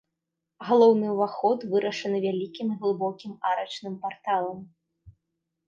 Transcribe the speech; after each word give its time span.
Галоўны 0.69 1.11
ўваход 1.15 1.59
вырашаны 1.73 2.17
вялікім 2.25 2.67
і 2.73 2.79
глыбокім 2.81 3.37
арачным 3.53 4.01
парталам. 4.07 4.59